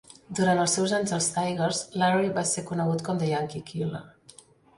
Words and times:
Durant 0.37 0.61
els 0.61 0.71
seus 0.77 0.93
anys 0.99 1.13
als 1.17 1.27
Tigers, 1.35 1.81
Lary 2.05 2.33
va 2.39 2.45
ser 2.53 2.65
conegut 2.71 3.05
com 3.11 3.21
"The 3.25 3.29
Yankee 3.35 3.63
Killer". 3.71 4.03